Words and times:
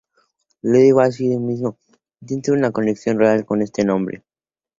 Le 0.63 0.79
dio 0.79 0.95
algo 0.99 1.03
de 1.03 1.11
sí 1.11 1.27
mismo: 1.37 1.77
"Siento 2.25 2.53
una 2.53 2.71
conexión 2.71 3.19
real 3.19 3.45
con 3.45 3.61
este 3.61 3.87
hombre. 3.87 4.23